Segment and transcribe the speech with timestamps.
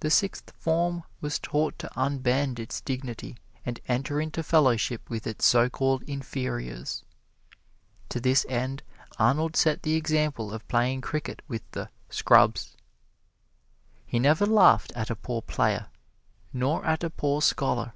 [0.00, 5.46] The Sixth Form was taught to unbend its dignity and enter into fellowship with its
[5.46, 7.04] so called inferiors.
[8.08, 8.82] To this end
[9.20, 12.76] Arnold set the example of playing cricket with the "scrubs."
[14.04, 15.90] He never laughed at a poor player
[16.52, 17.92] nor at a poor scholar.